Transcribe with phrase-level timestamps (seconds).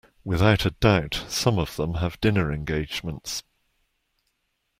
[0.23, 3.43] Without a doubt, some of them have dinner engagements.